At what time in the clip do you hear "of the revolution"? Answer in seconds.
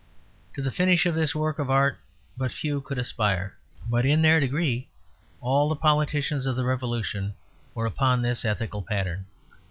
6.47-7.35